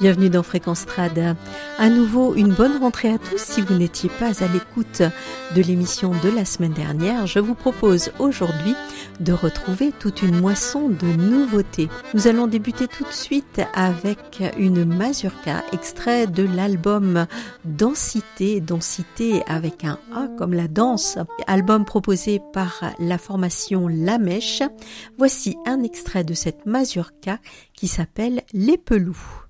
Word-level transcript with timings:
Bienvenue 0.00 0.28
dans 0.28 0.42
Fréquence 0.42 0.86
Trad. 0.86 1.36
À 1.78 1.88
nouveau, 1.88 2.34
une 2.34 2.52
bonne 2.52 2.78
rentrée 2.78 3.10
à 3.10 3.18
tous. 3.18 3.38
Si 3.38 3.62
vous 3.62 3.74
n'étiez 3.74 4.10
pas 4.10 4.42
à 4.42 4.48
l'écoute 4.48 5.02
de 5.54 5.62
l'émission 5.62 6.10
de 6.10 6.30
la 6.30 6.44
semaine 6.44 6.72
dernière, 6.72 7.28
je 7.28 7.38
vous 7.38 7.54
propose 7.54 8.10
aujourd'hui 8.18 8.74
de 9.20 9.32
retrouver 9.32 9.92
toute 9.92 10.22
une 10.22 10.40
moisson 10.40 10.88
de 10.88 11.06
nouveautés. 11.06 11.88
Nous 12.12 12.26
allons 12.26 12.48
débuter 12.48 12.88
tout 12.88 13.04
de 13.04 13.12
suite 13.12 13.60
avec 13.72 14.42
une 14.58 14.84
mazurka, 14.84 15.62
extrait 15.72 16.26
de 16.26 16.42
l'album 16.42 17.26
Densité, 17.64 18.60
Densité 18.60 19.44
avec 19.46 19.84
un 19.84 20.00
A 20.12 20.26
comme 20.36 20.54
la 20.54 20.66
danse, 20.66 21.18
album 21.46 21.84
proposé 21.84 22.40
par 22.52 22.82
la 22.98 23.16
formation 23.16 23.86
La 23.86 24.18
Mèche. 24.18 24.62
Voici 25.18 25.56
un 25.66 25.84
extrait 25.84 26.24
de 26.24 26.34
cette 26.34 26.66
mazurka 26.66 27.38
qui 27.74 27.86
s'appelle 27.86 28.42
Les 28.52 28.76
Pelous. 28.76 29.43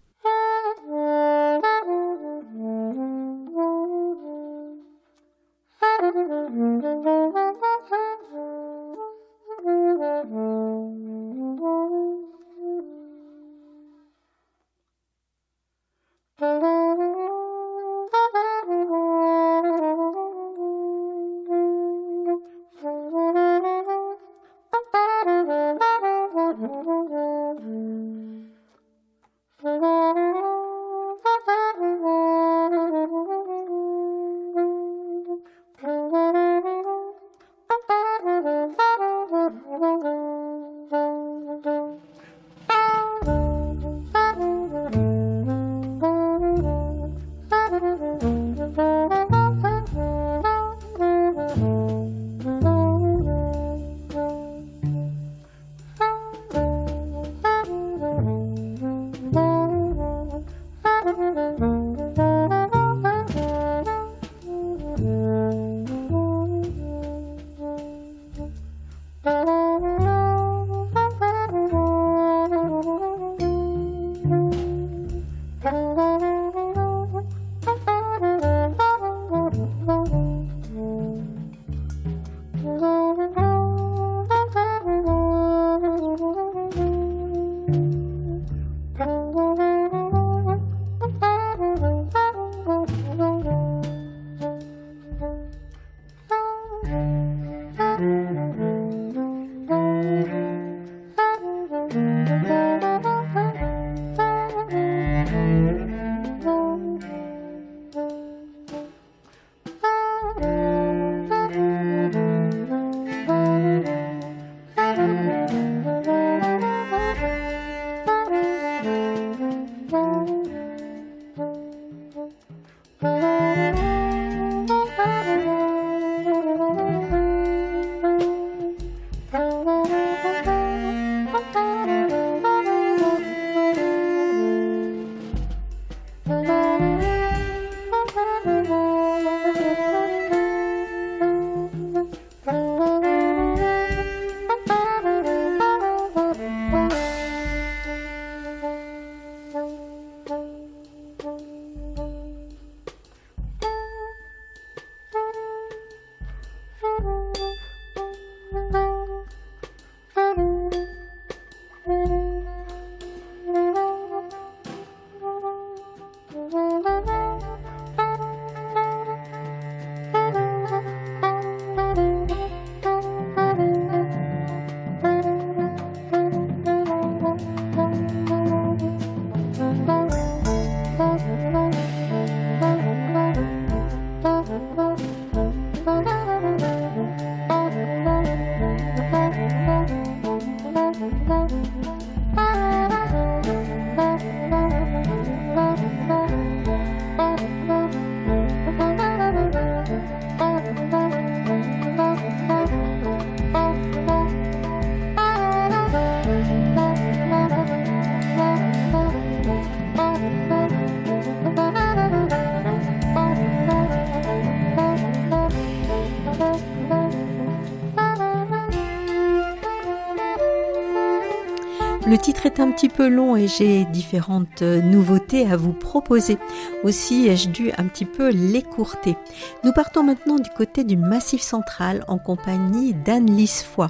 Titre 222.16 222.46
est 222.46 222.60
un 222.60 222.70
petit 222.70 222.88
peu 222.88 223.08
long 223.08 223.36
et 223.36 223.48
j'ai 223.48 223.84
différentes 223.86 224.62
nouveautés 224.62 225.50
à 225.50 225.56
vous 225.56 225.72
proposer. 225.72 226.38
Aussi 226.82 227.28
ai-je 227.28 227.48
dû 227.48 227.72
un 227.78 227.84
petit 227.84 228.04
peu 228.04 228.30
l'écourter. 228.30 229.16
Nous 229.64 229.72
partons 229.72 230.02
maintenant 230.02 230.36
du 230.36 230.50
côté 230.50 230.84
du 230.84 230.96
Massif 230.96 231.40
central 231.40 232.04
en 232.08 232.18
compagnie 232.18 232.94
d'Anne-Lise 232.94 233.62
Foy. 233.62 233.88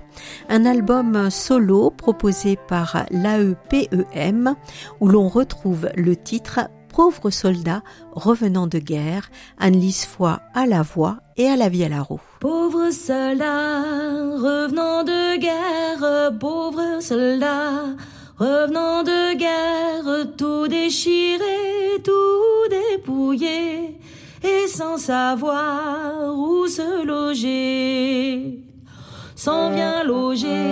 Un 0.48 0.64
album 0.64 1.30
solo 1.30 1.90
proposé 1.90 2.56
par 2.68 3.04
l'AEPEM 3.10 4.54
où 5.00 5.08
l'on 5.08 5.28
retrouve 5.28 5.88
le 5.96 6.16
titre 6.16 6.60
Pauvre 6.94 7.30
soldat 7.30 7.82
revenant 8.12 8.68
de 8.68 8.78
guerre, 8.78 9.28
Anne-Lise 9.58 10.04
Foy 10.04 10.38
à 10.54 10.66
la 10.66 10.82
voix 10.82 11.18
et 11.36 11.48
à 11.48 11.56
la 11.56 11.68
vie 11.68 11.82
à 11.82 11.88
la 11.88 12.00
roue. 12.00 12.20
Pauvre 12.38 12.90
soldat 12.92 13.82
revenant 13.82 15.02
de 15.02 15.36
guerre, 15.38 16.38
pauvre 16.38 17.00
soldat 17.00 17.96
revenant 18.38 19.02
de 19.02 19.34
guerre, 19.36 20.26
tout 20.36 20.66
déchiré, 20.68 22.00
tout 22.02 22.68
dépouillé, 22.70 23.98
et 24.42 24.66
sans 24.68 24.98
savoir 24.98 26.34
où 26.36 26.66
se 26.66 27.04
loger. 27.04 28.58
S'en 29.36 29.70
vient 29.70 30.04
loger 30.04 30.63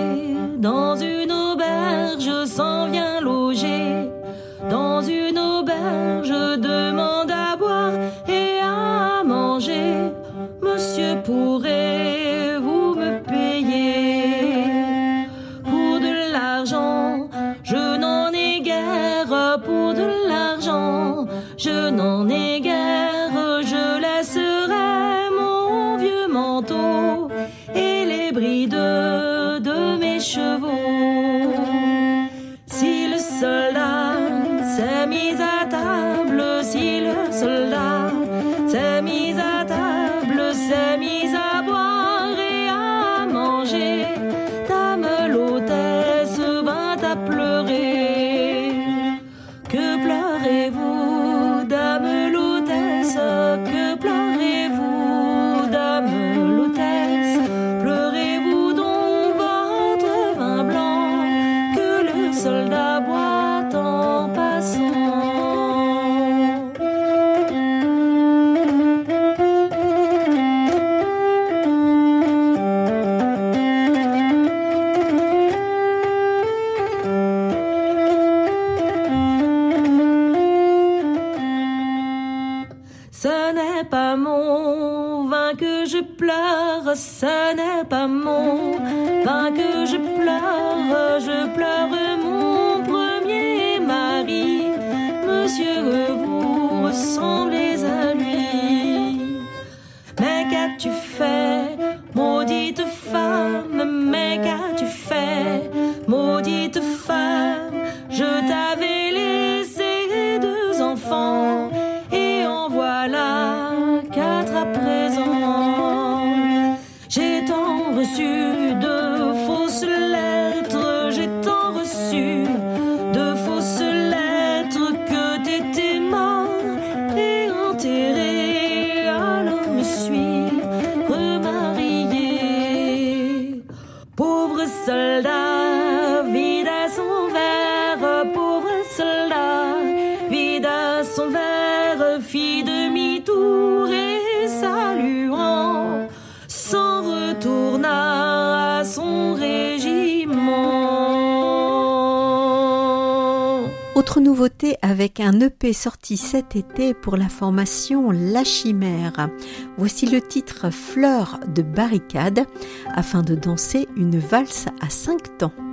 avec 154.93 155.19
un 155.19 155.39
EP 155.39 155.73
sorti 155.73 156.17
cet 156.17 156.55
été 156.55 156.93
pour 156.93 157.17
la 157.17 157.27
formation 157.27 158.11
La 158.11 158.43
Chimère. 158.43 159.27
Voici 159.75 160.05
le 160.05 160.21
titre 160.21 160.69
Fleur 160.69 161.39
de 161.47 161.63
barricade 161.63 162.45
afin 162.93 163.23
de 163.23 163.33
danser 163.33 163.87
une 163.95 164.19
valse 164.19 164.67
à 164.81 164.91
cinq 164.91 165.35
temps. 165.39 165.72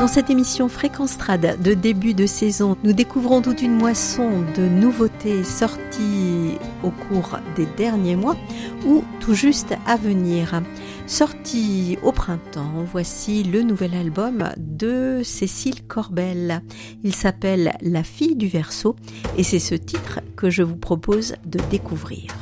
Dans 0.00 0.08
cette 0.08 0.30
émission 0.30 0.70
Fréquence 0.70 1.18
Trad 1.18 1.60
de 1.60 1.74
début 1.74 2.14
de 2.14 2.24
saison, 2.24 2.74
nous 2.84 2.94
découvrons 2.94 3.42
toute 3.42 3.60
une 3.60 3.74
moisson 3.74 4.30
de 4.56 4.62
nouveautés 4.62 5.44
sorties 5.44 6.56
au 6.82 6.88
cours 6.88 7.38
des 7.54 7.66
derniers 7.76 8.16
mois 8.16 8.38
ou 8.86 9.04
tout 9.20 9.34
juste 9.34 9.74
à 9.86 9.98
venir. 9.98 10.62
Sorti 11.06 11.98
au 12.02 12.12
printemps, 12.12 12.82
voici 12.90 13.42
le 13.42 13.60
nouvel 13.60 13.92
album 13.92 14.48
de 14.56 15.20
Cécile 15.22 15.86
Corbel. 15.86 16.62
Il 17.04 17.14
s'appelle 17.14 17.74
La 17.82 18.02
fille 18.02 18.36
du 18.36 18.48
verso 18.48 18.96
et 19.36 19.42
c'est 19.42 19.58
ce 19.58 19.74
titre 19.74 20.20
que 20.34 20.48
je 20.48 20.62
vous 20.62 20.76
propose 20.76 21.34
de 21.44 21.60
découvrir. 21.70 22.34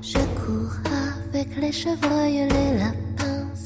Je 0.00 0.18
cours 0.18 0.76
avec 1.34 1.56
les 1.56 1.72
chevreuils, 1.72 2.48
les 2.48 3.11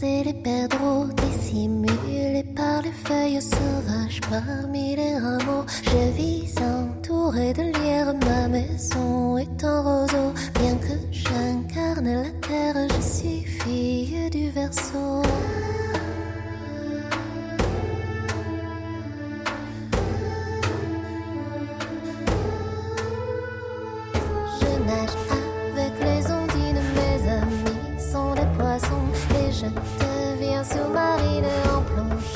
et 0.03 0.25
les 0.25 0.35
perdreaux 0.35 1.07
dissimulés 1.25 2.45
par 2.55 2.83
les 2.83 2.93
feuilles 2.93 3.41
sauvages 3.41 4.21
parmi 4.29 4.97
les 4.97 5.15
rameaux. 5.19 5.65
Je 5.85 6.11
vis 6.17 6.55
entourée 6.59 7.53
de 7.53 7.63
lierre, 7.79 8.13
ma 8.27 8.49
maison 8.49 9.39
est 9.39 9.65
en 9.65 9.83
roseau. 9.83 10.33
Bien 10.59 10.77
que 10.77 10.97
j'incarne 11.11 12.23
la 12.23 12.31
terre, 12.47 12.89
je 12.97 13.03
suis 13.03 13.45
fille 13.45 14.31
du 14.31 14.51
verso. 14.51 15.23
Sous-marine 30.71 31.47
en 31.73 31.83
plongeant 31.83 32.36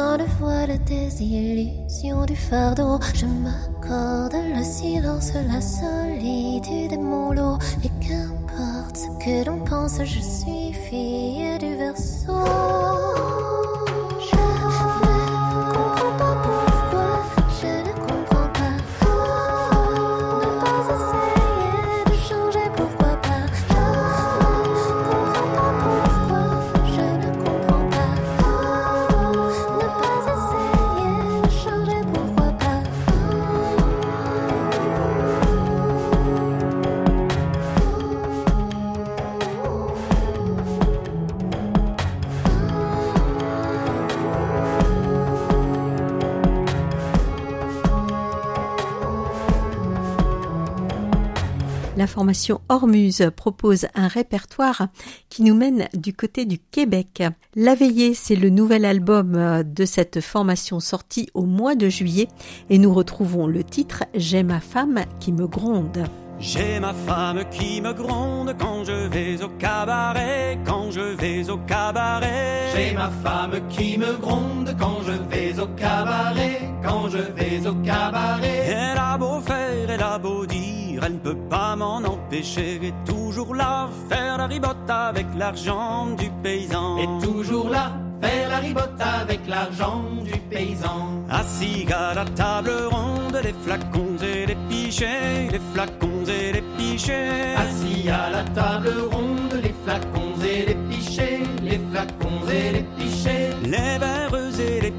sans 0.00 0.16
le 0.16 0.24
voile 0.38 0.78
des 0.84 1.22
illusions 1.22 2.24
du 2.24 2.34
fardeau. 2.34 2.98
Je 3.14 3.26
m'accorde 3.26 4.36
le 4.56 4.62
silence, 4.62 5.32
la 5.52 5.60
solitude 5.60 6.92
est 6.92 7.04
mon 7.12 7.32
lot, 7.32 7.58
et 7.84 7.92
qu'importe 8.04 8.96
ce 9.02 9.08
que 9.22 9.46
l'on 9.46 9.60
pense, 9.70 9.98
je 10.02 10.20
suis 10.36 10.72
fille 10.72 11.58
du 11.58 11.72
formation 52.20 52.60
Hormuz 52.68 53.22
propose 53.34 53.86
un 53.94 54.06
répertoire 54.06 54.88
qui 55.30 55.42
nous 55.42 55.54
mène 55.54 55.88
du 55.94 56.12
côté 56.12 56.44
du 56.44 56.58
Québec. 56.58 57.22
La 57.54 57.74
Veillée, 57.74 58.12
c'est 58.12 58.36
le 58.36 58.50
nouvel 58.50 58.84
album 58.84 59.36
euh, 59.36 59.62
de 59.62 59.86
cette 59.86 60.20
formation 60.20 60.80
sorti 60.80 61.30
au 61.32 61.46
mois 61.46 61.76
de 61.76 61.88
juillet 61.88 62.28
et 62.68 62.76
nous 62.76 62.92
retrouvons 62.92 63.46
le 63.46 63.64
titre 63.64 64.04
J'ai 64.12 64.42
ma 64.42 64.60
femme 64.60 65.00
qui 65.18 65.32
me 65.32 65.46
gronde. 65.46 66.04
J'ai 66.40 66.78
ma 66.78 66.92
femme 66.92 67.42
qui 67.50 67.80
me 67.80 67.92
gronde 67.94 68.54
quand 68.58 68.84
je 68.84 69.08
vais 69.08 69.42
au 69.42 69.48
cabaret, 69.58 70.58
quand 70.66 70.90
je 70.90 71.00
vais 71.00 71.48
au 71.48 71.56
cabaret. 71.56 72.66
J'ai 72.74 72.94
ma 72.94 73.10
femme 73.22 73.60
qui 73.70 73.96
me 73.96 74.12
gronde 74.18 74.74
quand 74.78 74.98
je 75.06 75.12
vais 75.12 75.58
au 75.58 75.66
cabaret, 75.68 76.70
quand 76.82 77.08
je 77.08 77.18
vais 77.18 77.66
au 77.66 77.74
cabaret. 77.76 78.66
Elle 78.68 78.98
a 78.98 79.16
beau 79.18 79.40
faire, 79.40 79.90
elle 79.90 80.02
a 80.02 80.18
beau 80.18 80.46
dire, 80.46 80.69
elle 81.02 81.14
ne 81.14 81.18
peut 81.18 81.42
pas 81.48 81.76
m'en 81.76 81.98
empêcher. 81.98 82.80
Et 82.82 82.94
toujours 83.04 83.54
là, 83.54 83.88
faire 84.08 84.38
la 84.38 84.46
ribotte 84.46 84.88
avec 84.88 85.26
l'argent 85.36 86.06
du 86.18 86.30
paysan. 86.42 86.98
Et 86.98 87.24
toujours 87.24 87.68
là, 87.68 87.92
faire 88.20 88.48
la 88.48 88.58
ribotte 88.58 89.00
avec 89.00 89.40
l'argent 89.48 90.02
du 90.22 90.38
paysan. 90.50 91.24
Assis 91.30 91.86
à 91.92 92.14
la 92.14 92.24
table 92.24 92.72
ronde, 92.90 93.38
les 93.42 93.54
flacons 93.64 94.16
et 94.22 94.46
les 94.46 94.56
pichets, 94.68 95.48
les 95.50 95.60
flacons 95.72 96.24
et 96.26 96.52
les 96.52 96.64
pichets. 96.76 97.54
Assis 97.56 98.08
à 98.08 98.30
la 98.30 98.44
table 98.44 98.92
ronde, 99.10 99.60
les 99.62 99.74
flacons 99.84 100.34
et 100.42 100.66
les 100.66 100.78
pichets, 100.88 101.40
les 101.62 101.80
flacons 101.92 102.48
et 102.48 102.72
les 102.72 102.86
pichets. 102.96 103.50
Les 103.62 103.98
verres 103.98 104.34
et 104.58 104.80
les 104.80 104.92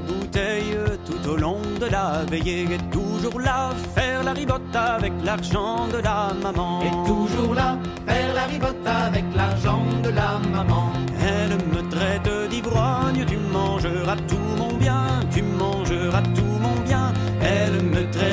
au 1.32 1.36
long 1.36 1.60
de 1.80 1.86
la 1.86 2.24
veillée. 2.30 2.64
Et 2.74 2.78
toujours 2.90 3.40
là, 3.40 3.70
faire 3.94 4.22
la 4.22 4.32
ribotte 4.32 4.74
avec 4.74 5.12
l'argent 5.24 5.88
de 5.88 5.98
la 5.98 6.32
maman. 6.42 6.80
Et 6.82 6.90
toujours 7.06 7.54
là, 7.54 7.78
faire 8.06 8.34
la 8.34 8.44
ribotte 8.44 8.86
avec 8.86 9.24
l'argent 9.34 9.84
de 10.02 10.10
la 10.10 10.38
maman. 10.56 10.92
Elle 11.32 11.56
me 11.74 11.80
traite 11.94 12.30
d'ivrogne, 12.50 13.24
tu 13.26 13.36
mangeras 13.36 14.16
tout 14.28 14.48
mon 14.58 14.72
bien, 14.74 15.04
tu 15.34 15.42
mangeras 15.42 16.22
tout 16.36 16.54
mon 16.64 16.76
bien. 16.88 17.12
Elle 17.40 17.82
me 17.82 18.10
traite 18.10 18.31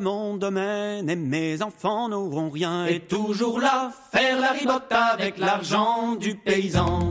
mon 0.00 0.36
domaine 0.36 1.08
et 1.08 1.16
mes 1.16 1.62
enfants 1.62 2.08
n'auront 2.08 2.50
rien. 2.50 2.86
Et 2.86 3.00
toujours 3.00 3.60
là, 3.60 3.90
faire 4.12 4.40
la 4.40 4.52
ribote 4.52 4.90
avec 4.90 5.38
l'argent 5.38 6.16
du 6.16 6.34
paysan. 6.34 7.10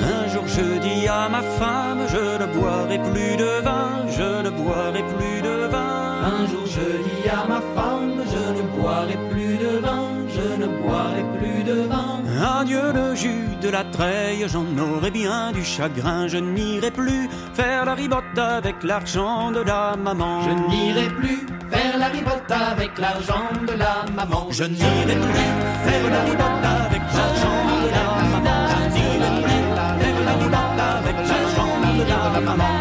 Un 0.00 0.28
jour 0.28 0.46
je 0.46 0.78
dis 0.80 1.08
à 1.08 1.28
ma 1.28 1.42
femme, 1.42 2.06
je 2.08 2.42
ne 2.42 2.46
boirai 2.58 2.98
plus 2.98 3.36
de 3.36 3.62
vin, 3.62 4.06
je 4.08 4.42
ne 4.42 4.50
boirai 4.50 5.02
plus 5.02 5.42
de 5.42 5.66
vin. 5.66 6.05
Un 6.38 6.46
jour 6.46 6.66
je 6.66 6.86
dis 7.06 7.28
à 7.28 7.46
ma 7.48 7.60
femme, 7.74 8.16
je 8.32 8.42
ne 8.56 8.62
boirai 8.76 9.16
plus 9.30 9.56
de 9.56 9.78
vin, 9.84 10.04
je 10.36 10.46
ne 10.62 10.66
boirai 10.82 11.24
plus 11.38 11.62
de 11.64 11.76
vin. 11.90 12.20
Adieu 12.58 12.92
le 12.92 13.14
jus 13.14 13.56
de 13.62 13.68
la 13.70 13.84
treille, 13.84 14.44
j'en 14.46 14.66
aurai 14.76 15.10
bien 15.10 15.52
du 15.52 15.64
chagrin, 15.64 16.28
je 16.28 16.36
n'irai 16.36 16.90
plus 16.90 17.28
faire 17.54 17.86
la 17.86 17.94
ribote 17.94 18.38
avec 18.38 18.82
l'argent 18.82 19.50
de 19.50 19.60
la 19.60 19.96
maman. 19.96 20.42
Je 20.42 20.52
n'irai 20.68 21.08
plus 21.08 21.46
faire 21.70 21.96
la 21.98 22.08
ribote 22.08 22.52
avec 22.72 22.98
l'argent 22.98 23.48
de 23.66 23.72
la 23.72 23.94
maman. 24.14 24.46
Je 24.50 24.64
n'irai 24.64 25.16
plus 25.26 25.52
faire 25.86 26.10
la 26.14 26.22
ribote 26.28 26.64
avec 26.84 27.02
l'argent 27.16 27.60
de 27.82 27.88
la 27.96 28.06
maman. 28.32 28.58
Je 28.72 28.80
n'irai 28.94 29.30
plus 29.42 29.64
faire 30.02 30.20
la 30.28 30.34
ribote 30.40 30.80
avec 30.96 31.16
l'argent 31.30 31.74
de 31.98 32.04
la 32.10 32.40
maman. 32.40 32.76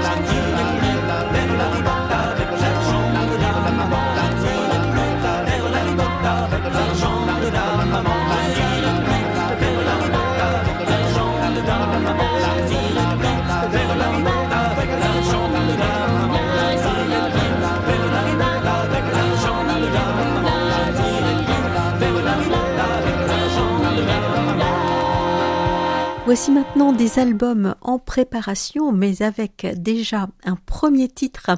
Voici 26.26 26.50
maintenant 26.50 26.92
des 26.92 27.20
albums 27.20 27.76
en 27.82 28.00
préparation, 28.00 28.92
mais 28.92 29.22
avec 29.22 29.68
déjà 29.78 30.28
un 30.44 30.56
premier 30.56 31.08
titre 31.08 31.52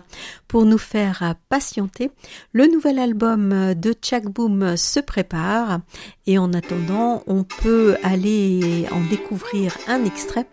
pour 0.50 0.66
nous 0.66 0.78
faire 0.78 1.36
patienter. 1.48 2.12
Le 2.52 2.68
nouvel 2.68 3.00
album 3.00 3.74
de 3.76 3.96
Chak 4.02 4.26
Boom 4.26 4.76
se 4.76 5.00
prépare 5.00 5.80
et 6.26 6.38
en 6.38 6.52
attendant, 6.52 7.24
on 7.28 7.44
peut 7.44 7.96
aller 8.04 8.86
en 8.92 9.00
découvrir 9.10 9.74
un 9.88 10.04
extrait 10.04 10.48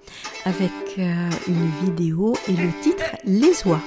avec 0.44 0.70
euh, 0.98 1.31
une 1.48 1.70
vidéo 1.85 2.35
et 2.48 2.53
le 2.53 2.70
titre 2.83 3.16
Les 3.24 3.66
Oies. 3.66 3.81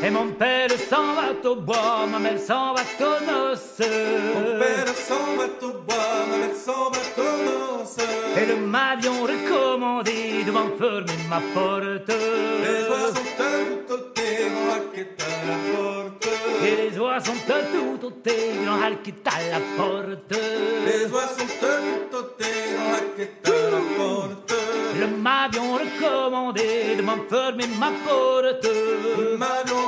Et 0.00 0.10
mon 0.10 0.28
père 0.28 0.70
s'en 0.88 1.14
va 1.14 1.50
au 1.50 1.56
bois, 1.56 2.06
ma 2.10 2.18
mère 2.20 2.38
s'en 2.38 2.72
va 2.74 2.82
aux 3.00 3.20
noces. 3.30 3.80
Mon 3.80 4.58
père 4.58 4.94
s'en 4.94 5.36
va 5.36 5.46
au 5.60 5.72
bois, 5.72 5.96
ma 6.30 6.36
mère 6.36 6.56
s'en 6.56 6.90
va 6.90 7.00
aux 7.18 7.38
noces. 7.48 7.96
Et 8.36 8.46
le 8.46 8.56
m'avions 8.56 9.22
recommandé 9.22 10.44
de 10.46 10.50
m'enfermer 10.52 11.18
ma 11.28 11.40
porte. 11.52 12.08
Les 12.08 12.82
oies 12.88 13.08
sont 13.14 13.42
à 13.42 13.50
tout 13.88 14.04
on 14.56 14.70
raquette 14.70 15.22
à 15.22 15.46
la 15.48 15.56
porte. 15.72 16.28
Et 16.64 16.90
les 16.90 16.98
oies 16.98 17.20
sont 17.20 17.52
à 17.52 17.60
tout 17.72 18.06
ôter, 18.06 18.50
on 18.68 18.82
halkit 18.82 19.14
à 19.26 19.50
la 19.50 19.60
porte. 19.76 20.32
Les 20.86 21.06
oies 21.12 21.28
sont 21.36 21.66
à 21.66 21.74
tout 22.10 22.26
on 22.78 22.92
raquette 22.92 23.48
à 23.48 23.70
la 23.70 23.80
porte. 23.96 24.54
Le 25.00 25.06
m'avions 25.06 25.74
recommandé 25.74 26.96
de 26.96 27.02
m'enfermer 27.02 27.66
ma 27.78 27.90
porte. 28.06 28.66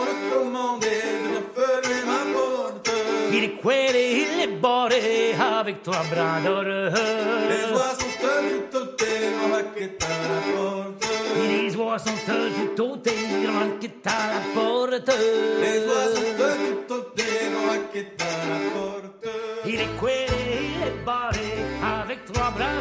M'avions 0.01 0.41
recommandé 0.41 0.87
de 1.23 1.29
me 1.35 1.41
fermer 1.55 2.01
ma 2.07 2.21
porte. 2.33 2.91
Il 3.33 3.45
est 3.45 3.57
couéré, 3.61 4.23
il 4.23 4.41
est 4.43 4.61
barré 4.61 5.35
avec 5.59 5.83
trois 5.83 6.03
bras 6.11 6.41
d'or. 6.45 6.65
Les 6.65 7.73
oies 7.73 7.95
sont 7.99 8.27
à 8.27 8.37
tout 8.71 8.77
ôter, 8.77 9.07
on 9.45 9.53
raquette 9.53 10.05
à 10.05 10.07
la 10.33 10.41
porte. 10.57 11.07
Et 11.37 11.49
les 11.49 11.77
oies 11.77 11.99
sont 11.99 12.11
à 12.11 12.77
tout 12.77 12.83
ôter, 12.83 13.19
on 13.47 13.61
halkit 13.63 13.91
à 14.05 14.21
la 14.33 14.41
porte. 14.55 15.11
Les 15.61 15.79
oies 15.87 16.09
sont 16.15 16.43
à 16.43 16.53
tout 16.57 16.95
ôter, 16.95 17.33
on 17.57 17.71
raquette 17.71 18.23
à 18.23 18.35
la 18.51 18.59
porte. 18.73 19.27
Il 19.67 19.81
est 19.81 19.99
couéré, 19.99 20.51
il 20.77 20.83
est 20.89 21.05
barré 21.05 21.51
avec 22.03 22.25
trois 22.33 22.51
bras 22.51 22.81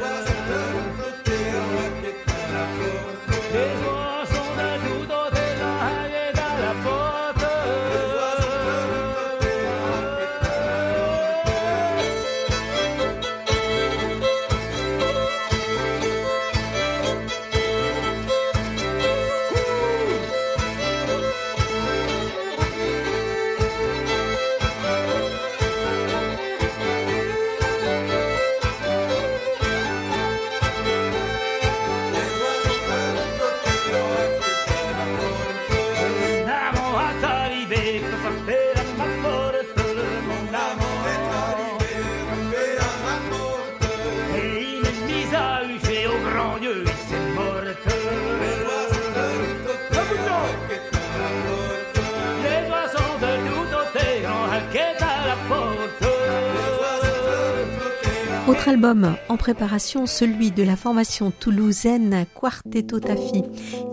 Album 58.75 59.15
en 59.29 59.37
préparation, 59.37 60.05
celui 60.05 60.51
de 60.51 60.61
la 60.61 60.75
formation 60.75 61.31
toulousaine 61.31 62.25
Quartetto 62.33 62.99
Tafi. 62.99 63.41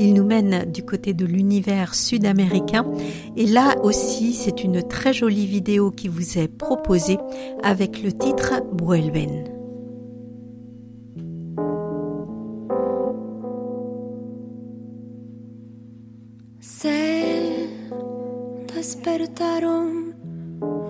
Il 0.00 0.12
nous 0.12 0.24
mène 0.24 0.64
du 0.72 0.82
côté 0.82 1.14
de 1.14 1.24
l'univers 1.24 1.94
sud-américain. 1.94 2.84
Et 3.36 3.46
là 3.46 3.76
aussi, 3.84 4.34
c'est 4.34 4.64
une 4.64 4.82
très 4.82 5.12
jolie 5.12 5.46
vidéo 5.46 5.92
qui 5.92 6.08
vous 6.08 6.36
est 6.36 6.48
proposée 6.48 7.18
avec 7.62 8.02
le 8.02 8.10
titre 8.10 8.54
Vuelven. 8.76 9.44
C'est 16.60 17.68
despertaron 18.74 20.12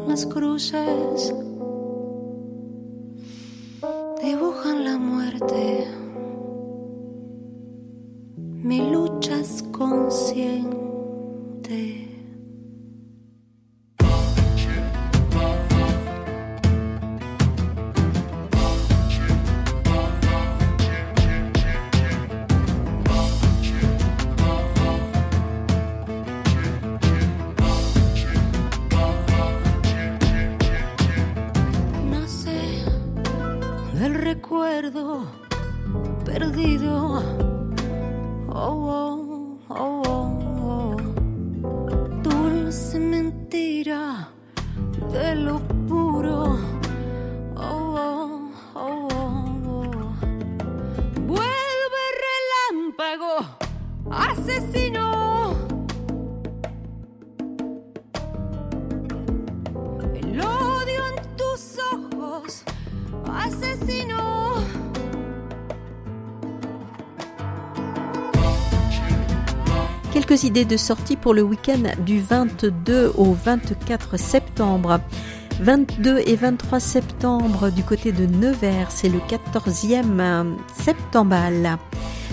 las. 0.08 1.51
Idées 70.44 70.64
de 70.64 70.76
sortie 70.76 71.16
pour 71.16 71.34
le 71.34 71.42
week-end 71.42 71.82
du 72.04 72.20
22 72.20 73.12
au 73.16 73.32
24 73.32 74.18
septembre. 74.18 74.98
22 75.60 76.18
et 76.26 76.34
23 76.34 76.80
septembre 76.80 77.70
du 77.70 77.84
côté 77.84 78.10
de 78.10 78.26
Nevers, 78.26 78.90
c'est 78.90 79.08
le 79.08 79.20
14e 79.20 80.04
euh, 80.18 80.44
septembal. 80.74 81.78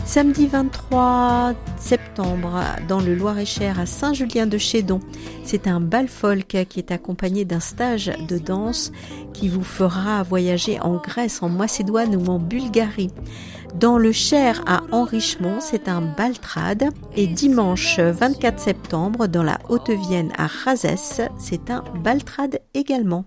Samedi 0.05 0.47
23 0.47 1.53
septembre, 1.77 2.63
dans 2.87 2.99
le 2.99 3.13
Loir-et-Cher 3.13 3.79
à 3.79 3.85
Saint-Julien-de-Chédon, 3.85 5.01
c'est 5.43 5.67
un 5.67 5.79
bal 5.79 6.07
folk 6.07 6.65
qui 6.67 6.79
est 6.79 6.91
accompagné 6.91 7.45
d'un 7.45 7.59
stage 7.59 8.11
de 8.27 8.39
danse 8.39 8.91
qui 9.33 9.49
vous 9.49 9.63
fera 9.63 10.23
voyager 10.23 10.79
en 10.81 10.95
Grèce, 10.95 11.43
en 11.43 11.49
Macédoine 11.49 12.15
ou 12.15 12.25
en 12.31 12.39
Bulgarie. 12.39 13.11
Dans 13.75 13.97
le 13.97 14.11
Cher 14.11 14.61
à 14.65 14.81
Enrichemont, 14.91 15.59
c'est 15.61 15.87
un 15.87 16.01
baltrade. 16.01 16.89
Et 17.15 17.27
dimanche 17.27 17.99
24 17.99 18.59
septembre, 18.59 19.27
dans 19.27 19.43
la 19.43 19.59
Haute-Vienne 19.69 20.31
à 20.37 20.47
Razès, 20.47 21.21
c'est 21.37 21.69
un 21.69 21.83
baltrade 22.03 22.59
également. 22.73 23.25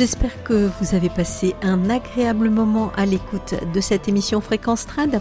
J'espère 0.00 0.42
que 0.44 0.70
vous 0.80 0.94
avez 0.94 1.10
passé 1.10 1.54
un 1.60 1.90
agréable 1.90 2.48
moment 2.48 2.90
à 2.96 3.04
l'écoute 3.04 3.54
de 3.74 3.80
cette 3.82 4.08
émission 4.08 4.40
Fréquence 4.40 4.86
Trad. 4.86 5.20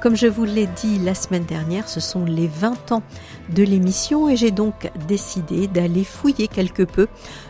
Comme 0.00 0.16
je 0.16 0.26
vous 0.26 0.46
l'ai 0.46 0.66
dit 0.66 0.98
la 0.98 1.14
semaine 1.14 1.44
dernière, 1.44 1.86
ce 1.86 2.00
sont 2.00 2.24
les 2.24 2.46
20 2.46 2.92
ans 2.92 3.02
de 3.50 3.62
l'émission 3.62 4.30
et 4.30 4.36
j'ai 4.36 4.50
donc 4.50 4.90
décidé 5.06 5.66
d'aller 5.66 6.04
fouiller 6.04 6.48
quelque 6.48 6.84
peu 6.84 7.06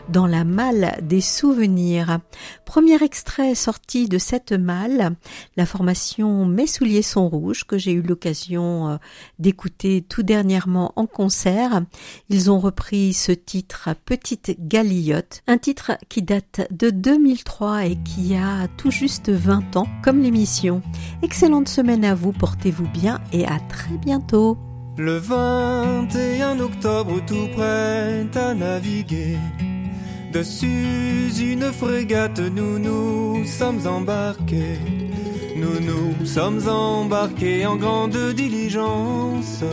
dans 0.09 0.27
la 0.27 0.43
malle 0.43 0.97
des 1.01 1.21
souvenirs. 1.21 2.19
Premier 2.65 3.01
extrait 3.01 3.55
sorti 3.55 4.09
de 4.09 4.17
cette 4.17 4.51
malle, 4.51 5.15
la 5.55 5.65
formation 5.65 6.45
Mes 6.45 6.67
souliers 6.67 7.01
sont 7.01 7.29
rouges 7.29 7.63
que 7.63 7.77
j'ai 7.77 7.93
eu 7.93 8.01
l'occasion 8.01 8.89
euh, 8.89 8.97
d'écouter 9.39 10.01
tout 10.01 10.23
dernièrement 10.23 10.91
en 10.97 11.05
concert. 11.05 11.81
Ils 12.29 12.51
ont 12.51 12.59
repris 12.59 13.13
ce 13.13 13.31
titre 13.31 13.89
Petite 14.05 14.57
Galillotte, 14.59 15.41
un 15.47 15.57
titre 15.57 15.93
qui 16.09 16.21
date 16.21 16.67
de 16.71 16.89
2003 16.89 17.85
et 17.85 17.97
qui 18.03 18.35
a 18.35 18.67
tout 18.75 18.91
juste 18.91 19.29
20 19.29 19.77
ans 19.77 19.87
comme 20.03 20.21
l'émission. 20.21 20.81
Excellente 21.21 21.69
semaine 21.69 22.03
à 22.03 22.15
vous, 22.15 22.33
portez-vous 22.41 22.87
bien 22.87 23.19
et 23.31 23.45
à 23.45 23.59
très 23.69 23.97
bientôt. 24.03 24.57
Le 24.97 25.17
21 25.17 26.59
octobre, 26.59 27.21
tout 27.27 27.47
prêt 27.55 28.25
à 28.33 28.55
naviguer. 28.55 29.37
Dessus 30.33 31.29
une 31.39 31.71
frégate, 31.71 32.39
nous 32.39 32.79
nous 32.79 33.45
sommes 33.45 33.85
embarqués. 33.85 34.79
Nous 35.55 35.79
nous 35.89 36.25
sommes 36.25 36.67
embarqués 36.67 37.67
en 37.67 37.75
grande 37.75 38.17
diligence 38.33 39.63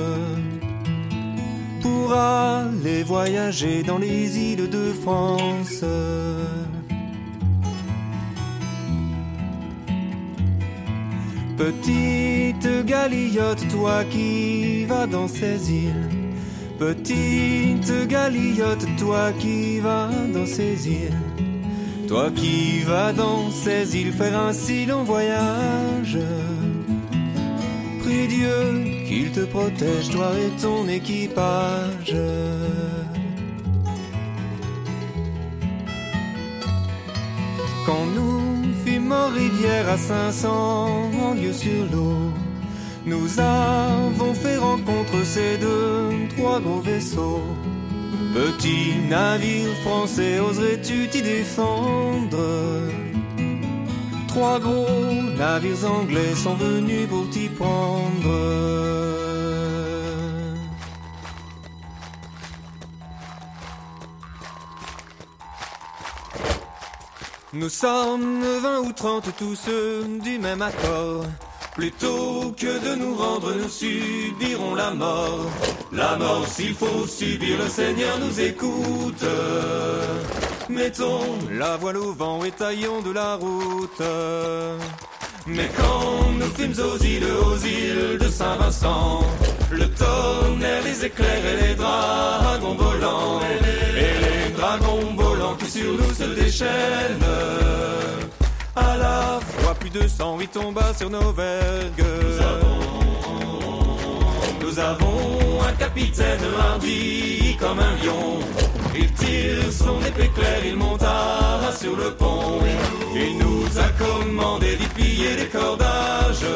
pour 1.81 2.13
aller 2.13 3.03
voyager 3.03 3.83
dans 3.83 3.99
les 3.99 4.39
îles 4.39 4.69
de 4.69 4.93
France. 4.93 5.85
Petite 11.59 12.87
galillotte, 12.87 13.67
toi 13.69 14.05
qui 14.05 14.85
vas 14.85 15.09
dans 15.09 15.27
ces 15.27 15.73
îles. 15.73 16.09
Petite 16.79 18.07
galillotte, 18.07 18.87
toi 18.97 19.33
qui 19.33 19.81
vas 19.81 20.09
dans 20.33 20.47
ces 20.47 20.89
îles. 20.89 21.21
Toi 22.07 22.31
qui 22.31 22.83
vas 22.83 23.13
dans 23.13 23.51
ces 23.51 23.97
îles 23.97 24.13
faire 24.13 24.39
un 24.39 24.53
si 24.53 24.87
long 24.87 25.03
voyage. 25.03 26.19
Prie 28.05 28.29
Dieu 28.29 29.05
qu'il 29.09 29.33
te 29.33 29.41
protège, 29.41 30.11
toi 30.11 30.31
et 30.39 30.61
ton 30.63 30.87
équipage. 30.87 32.15
Rivière 39.29 39.89
à 39.89 39.97
500 39.97 41.35
lieues 41.41 41.53
sur 41.53 41.85
l'eau, 41.93 42.33
nous 43.07 43.41
avons 43.41 44.35
fait 44.35 44.57
rencontre 44.57 45.25
ces 45.25 45.57
deux, 45.59 46.29
trois 46.37 46.61
gros 46.61 46.81
vaisseaux. 46.81 47.43
Petit 48.35 48.95
navire 49.09 49.73
français, 49.83 50.39
oserais-tu 50.41 51.09
t'y 51.09 51.23
défendre? 51.23 52.39
Trois 54.29 54.61
gros 54.61 54.87
navires 55.37 55.91
anglais 55.91 56.35
sont 56.35 56.55
venus 56.55 57.09
pour 57.09 57.29
t'y 57.31 57.49
prendre. 57.49 59.18
Nous 67.55 67.71
sommes 67.71 68.43
vingt 68.63 68.81
ou 68.81 68.93
trente 68.93 69.31
tous 69.39 69.71
du 70.23 70.39
même 70.39 70.61
accord. 70.61 71.25
Plutôt 71.75 72.53
que 72.55 72.79
de 72.87 72.95
nous 72.95 73.15
rendre, 73.15 73.55
nous 73.55 73.71
subirons 73.71 74.75
la 74.75 74.91
mort. 74.91 75.47
La 75.91 76.17
mort, 76.17 76.47
s'il 76.47 76.75
faut 76.75 77.07
subir, 77.07 77.57
le 77.57 77.69
Seigneur 77.71 78.19
nous 78.19 78.39
écoute. 78.39 79.25
Mettons 80.69 81.39
la 81.51 81.79
voile 81.79 81.97
au 81.97 82.13
vent 82.13 82.45
et 82.45 82.51
taillons 82.51 83.01
de 83.01 83.13
la 83.13 83.37
route. 83.37 84.03
Mais 85.47 85.71
quand 85.75 86.31
nous 86.39 86.51
fîmes 86.55 86.85
aux 86.85 86.99
îles, 87.03 87.25
aux 87.25 87.57
îles 87.57 88.19
de 88.19 88.29
Saint-Vincent, 88.29 89.23
le 89.71 89.89
tonnerre, 89.89 90.83
les 90.85 91.07
éclairs 91.07 91.47
et 91.47 91.69
les 91.69 91.75
dragons 91.75 92.75
volants, 92.75 93.41
et 93.41 94.49
les 94.49 94.53
dragons 94.53 95.15
volants 95.15 95.18
sur 95.67 95.93
nous 95.93 96.15
se 96.15 96.25
déchaînent. 96.41 97.25
À 98.77 98.97
la 98.97 99.41
fois 99.41 99.75
plus 99.75 99.91
de 99.91 100.07
sang, 100.07 100.37
oui, 100.39 100.49
tomba 100.49 100.93
sur 100.97 101.11
nos 101.11 101.33
vergues. 101.33 102.05
Nous 102.23 102.41
avons, 102.43 102.79
nous 104.61 104.79
avons 104.79 105.63
un 105.69 105.73
capitaine 105.73 106.41
hardi 106.61 107.57
comme 107.59 107.81
un 107.81 107.95
lion. 108.05 108.39
Il 108.95 109.13
tire 109.13 109.73
son 109.73 110.01
épée 110.01 110.31
claire, 110.35 110.65
il 110.65 110.77
monta 110.77 111.73
sur 111.79 111.97
le 111.97 112.13
pont. 112.13 112.61
Il 113.15 113.39
nous 113.39 113.67
a 113.79 113.89
commandé 114.05 114.77
d'y 114.77 114.87
piller 114.87 115.37
les 115.37 115.49
cordages. 115.49 116.47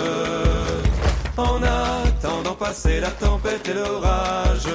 En 1.36 1.60
attendant 1.62 2.54
passer 2.54 3.00
la 3.00 3.10
tempête 3.10 3.66
et 3.68 3.74
l'orage. 3.74 4.68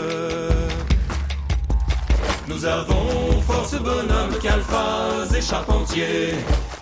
Nous 2.48 2.66
avons 2.66 3.42
force 3.46 3.76
bonhomme, 3.76 4.38
calfas 4.42 5.36
et 5.36 5.42
charpentiers 5.42 6.34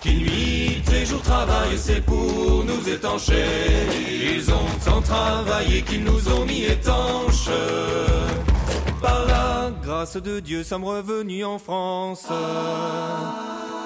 qui 0.05 0.15
nuit 0.17 0.83
et 0.93 1.05
jour 1.05 1.21
travaillent, 1.21 1.77
c'est 1.77 2.05
pour 2.05 2.63
nous 2.63 2.87
étancher. 2.87 3.45
Ils 4.35 4.51
ont 4.51 4.79
tant 4.85 5.01
travaillé 5.01 5.81
qu'ils 5.81 6.03
nous 6.03 6.29
ont 6.31 6.45
mis 6.45 6.63
étanches. 6.63 7.49
Par 9.01 9.25
la 9.25 9.71
grâce 9.83 10.17
de 10.17 10.39
Dieu, 10.39 10.63
sommes 10.63 10.83
revenus 10.83 11.45
en 11.45 11.57
France. 11.57 12.27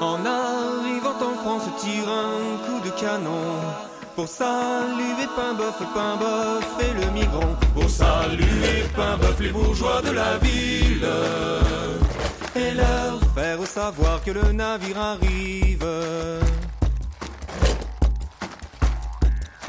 En 0.01 0.17
arrivant 0.25 1.19
en 1.21 1.35
France, 1.41 1.63
tire 1.79 2.09
un 2.09 2.57
coup 2.65 2.85
de 2.85 2.91
canon. 2.99 3.88
Pour 4.19 4.27
saluer 4.27 5.27
Pain-Boeuf, 5.34 5.77
Pain-Boeuf 5.93 6.65
et 6.82 6.93
le 6.93 7.10
migrant. 7.12 7.55
Pour 7.73 7.89
saluer 7.89 8.84
Pain-Boeuf, 8.93 9.39
les 9.39 9.47
bourgeois 9.47 10.01
de 10.01 10.12
la 10.12 10.38
ville. 10.39 11.08
Et 12.53 12.71
leur 12.71 13.21
faire 13.34 13.65
savoir 13.65 14.21
que 14.21 14.32
le 14.32 14.51
navire 14.51 14.97
arrive. 14.97 15.88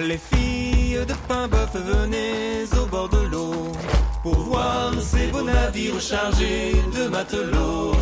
Les 0.01 0.19
filles 0.19 0.99
de 1.07 1.15
Pain-Boeuf, 1.29 1.77
venez 1.77 2.65
au 2.77 2.87
bord 2.87 3.09
de 3.09 3.29
l'eau 3.31 3.71
pour 4.25 4.37
voir 4.37 4.91
ces 5.01 5.29
beaux 5.29 5.43
navires 5.43 6.01
chargés 6.01 6.75
de 6.93 7.07
matelots, 7.07 7.93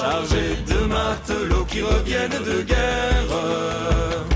chargés 0.00 0.56
de 0.66 0.86
matelots 0.86 1.66
qui 1.66 1.82
reviennent 1.82 2.42
de 2.46 2.62
guerre. 2.62 4.27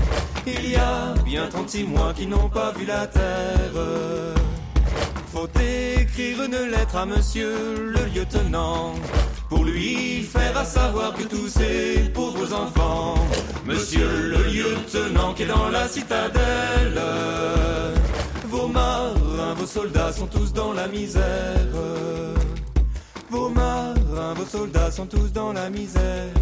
Il 0.73 0.77
y 0.77 0.79
a 0.79 1.13
bien 1.23 1.47
36 1.51 1.83
mois 1.83 2.13
qui 2.15 2.25
n'ont 2.25 2.49
pas 2.49 2.71
vu 2.71 2.83
la 2.87 3.05
terre. 3.05 3.77
Faut 5.31 5.47
écrire 5.47 6.43
une 6.43 6.71
lettre 6.71 6.95
à 6.95 7.05
monsieur 7.05 7.53
le 7.77 8.05
lieutenant 8.05 8.95
pour 9.49 9.65
lui 9.65 10.23
faire 10.23 10.57
à 10.57 10.65
savoir 10.65 11.13
que 11.13 11.25
tous 11.25 11.47
ces 11.47 12.09
pauvres 12.11 12.51
enfants, 12.51 13.13
monsieur 13.67 14.07
le 14.31 14.43
lieutenant 14.51 15.35
qui 15.35 15.43
est 15.43 15.45
dans 15.45 15.69
la 15.69 15.87
citadelle, 15.87 16.99
vos 18.49 18.67
marins, 18.67 19.53
vos 19.55 19.67
soldats 19.67 20.11
sont 20.11 20.25
tous 20.25 20.53
dans 20.53 20.73
la 20.73 20.87
misère. 20.87 21.67
Vos 23.29 23.49
marins, 23.49 24.33
vos 24.35 24.45
soldats 24.45 24.89
sont 24.89 25.05
tous 25.05 25.31
dans 25.31 25.53
la 25.53 25.69
misère. 25.69 26.33